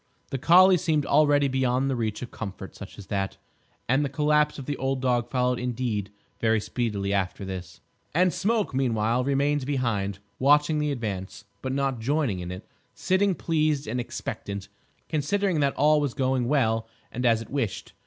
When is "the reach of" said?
1.87-2.31